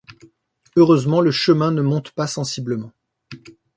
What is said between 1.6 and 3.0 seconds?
ne monte pas sensiblement.